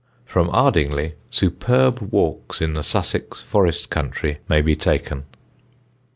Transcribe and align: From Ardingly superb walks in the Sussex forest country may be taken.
From 0.25 0.49
Ardingly 0.51 1.13
superb 1.29 1.99
walks 2.11 2.59
in 2.59 2.73
the 2.73 2.81
Sussex 2.81 3.39
forest 3.39 3.91
country 3.91 4.39
may 4.49 4.59
be 4.59 4.75
taken. 4.75 5.25